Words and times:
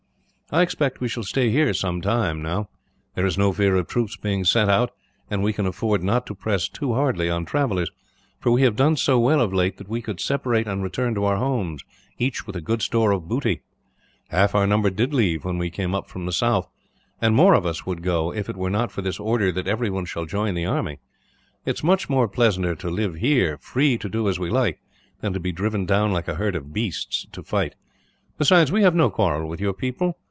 I 0.53 0.63
expect 0.63 0.99
we 0.99 1.07
shall 1.07 1.23
stay 1.23 1.49
here 1.49 1.73
some 1.73 2.01
time, 2.01 2.41
now. 2.41 2.67
There 3.15 3.25
is 3.25 3.37
no 3.37 3.53
fear 3.53 3.77
of 3.77 3.87
troops 3.87 4.17
being 4.17 4.43
sent 4.43 4.69
out, 4.69 4.91
and 5.29 5.41
we 5.41 5.53
can 5.53 5.65
afford 5.65 6.03
not 6.03 6.25
to 6.25 6.35
press 6.35 6.67
too 6.67 6.93
hardly 6.93 7.29
on 7.29 7.45
travellers; 7.45 7.89
for 8.37 8.51
we 8.51 8.63
have 8.63 8.75
done 8.75 8.97
so 8.97 9.17
well, 9.17 9.39
of 9.39 9.53
late, 9.53 9.77
that 9.77 9.87
we 9.87 10.01
could 10.01 10.19
separate 10.19 10.67
and 10.67 10.83
return 10.83 11.15
to 11.15 11.23
our 11.23 11.37
homes, 11.37 11.85
each 12.19 12.45
with 12.45 12.57
a 12.57 12.61
good 12.61 12.81
store 12.81 13.11
of 13.13 13.29
booty. 13.29 13.61
Half 14.27 14.53
our 14.53 14.67
number 14.67 14.89
did 14.89 15.13
leave, 15.13 15.45
when 15.45 15.57
we 15.57 15.69
came 15.69 15.95
up 15.95 16.09
from 16.09 16.25
the 16.25 16.33
south; 16.33 16.67
and 17.21 17.33
more 17.33 17.53
of 17.53 17.65
us 17.65 17.85
would 17.85 18.03
go, 18.03 18.33
if 18.33 18.49
it 18.49 18.57
were 18.57 18.69
not 18.69 18.91
for 18.91 19.01
this 19.01 19.21
order 19.21 19.53
that 19.53 19.67
everyone 19.67 20.03
shall 20.03 20.25
join 20.25 20.53
the 20.53 20.65
army. 20.65 20.99
It 21.65 21.75
is 21.75 21.81
much 21.85 22.09
pleasanter 22.33 22.75
to 22.75 22.89
live 22.89 23.15
here, 23.15 23.57
free 23.59 23.97
to 23.99 24.09
do 24.09 24.27
as 24.27 24.37
we 24.37 24.49
like, 24.49 24.81
than 25.21 25.31
to 25.31 25.39
be 25.39 25.53
driven 25.53 25.85
down 25.85 26.11
like 26.11 26.27
a 26.27 26.35
herd 26.35 26.57
of 26.57 26.73
beasts, 26.73 27.25
to 27.31 27.41
fight. 27.41 27.75
Besides, 28.37 28.69
we 28.69 28.83
have 28.83 28.93
no 28.93 29.09
quarrel 29.09 29.47
with 29.47 29.61
your 29.61 29.71
people. 29.73 30.17